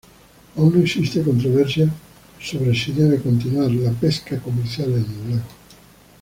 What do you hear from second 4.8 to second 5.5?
en el lago.